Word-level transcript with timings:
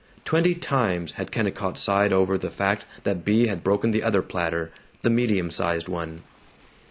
Twenty 0.25 0.55
times 0.55 1.11
had 1.11 1.31
Kennicott 1.31 1.77
sighed 1.77 2.11
over 2.11 2.35
the 2.35 2.49
fact 2.49 2.85
that 3.03 3.23
Bea 3.23 3.45
had 3.45 3.63
broken 3.63 3.91
the 3.91 4.01
other 4.01 4.23
platter 4.23 4.71
the 5.03 5.11
medium 5.11 5.51
sized 5.51 5.87
one. 5.87 6.23